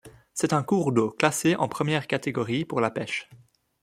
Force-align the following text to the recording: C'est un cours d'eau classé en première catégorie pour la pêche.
C'est 0.33 0.53
un 0.53 0.63
cours 0.63 0.93
d'eau 0.93 1.11
classé 1.11 1.55
en 1.55 1.67
première 1.67 2.07
catégorie 2.07 2.65
pour 2.65 2.81
la 2.81 2.89
pêche. 2.89 3.29